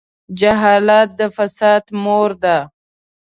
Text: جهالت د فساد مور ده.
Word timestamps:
جهالت 0.39 1.09
د 1.19 1.21
فساد 1.35 1.83
مور 2.03 2.29
ده. 2.43 2.57